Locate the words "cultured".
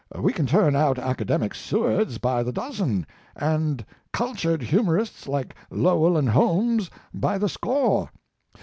4.11-4.63